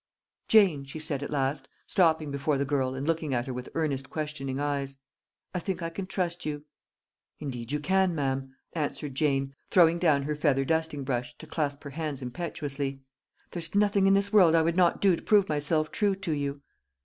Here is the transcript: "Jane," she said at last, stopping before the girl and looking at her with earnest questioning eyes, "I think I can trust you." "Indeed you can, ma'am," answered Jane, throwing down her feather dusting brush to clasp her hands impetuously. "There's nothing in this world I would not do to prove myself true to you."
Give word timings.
"Jane," 0.47 0.83
she 0.83 0.97
said 0.97 1.21
at 1.21 1.29
last, 1.29 1.67
stopping 1.85 2.31
before 2.31 2.57
the 2.57 2.65
girl 2.65 2.95
and 2.95 3.05
looking 3.07 3.35
at 3.35 3.45
her 3.45 3.53
with 3.53 3.69
earnest 3.75 4.09
questioning 4.09 4.59
eyes, 4.59 4.97
"I 5.53 5.59
think 5.59 5.83
I 5.83 5.91
can 5.91 6.07
trust 6.07 6.43
you." 6.43 6.65
"Indeed 7.37 7.71
you 7.71 7.79
can, 7.79 8.15
ma'am," 8.15 8.55
answered 8.73 9.13
Jane, 9.13 9.53
throwing 9.69 9.99
down 9.99 10.23
her 10.23 10.35
feather 10.35 10.65
dusting 10.65 11.03
brush 11.03 11.37
to 11.37 11.45
clasp 11.45 11.83
her 11.83 11.91
hands 11.91 12.23
impetuously. 12.23 13.01
"There's 13.51 13.75
nothing 13.75 14.07
in 14.07 14.15
this 14.15 14.33
world 14.33 14.55
I 14.55 14.63
would 14.63 14.75
not 14.75 15.01
do 15.01 15.15
to 15.15 15.21
prove 15.21 15.47
myself 15.47 15.91
true 15.91 16.15
to 16.15 16.31
you." 16.31 16.63